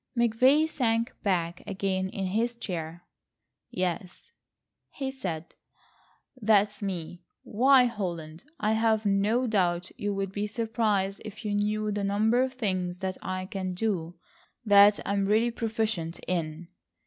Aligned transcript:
McVay 0.17 0.67
sank 0.67 1.13
back 1.21 1.61
again 1.67 2.09
in 2.09 2.25
his 2.25 2.55
chair. 2.55 3.05
"Yes," 3.69 4.31
he 4.89 5.11
said, 5.11 5.53
"that's 6.41 6.81
me. 6.81 7.21
Why, 7.43 7.85
Holland, 7.85 8.43
I 8.59 8.71
have 8.71 9.05
no 9.05 9.45
doubt 9.45 9.91
you 9.99 10.11
would 10.15 10.31
be 10.31 10.47
surprised 10.47 11.21
if 11.23 11.45
you 11.45 11.53
knew 11.53 11.91
the 11.91 12.03
number 12.03 12.41
of 12.41 12.53
things 12.53 12.97
that 13.01 13.19
I 13.21 13.45
can 13.45 13.75
do—that 13.75 14.99
I 15.05 15.13
am 15.13 15.27
really 15.27 15.51
proficient 15.51 16.19
in. 16.27 16.69